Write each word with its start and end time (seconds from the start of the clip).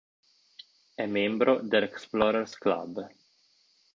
È 0.95 1.05
membro 1.05 1.59
dell'Explorers 1.61 2.57
Club. 2.57 3.07